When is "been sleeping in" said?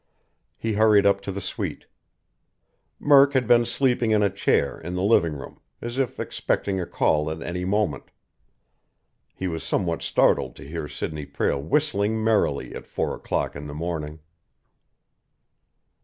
3.47-4.23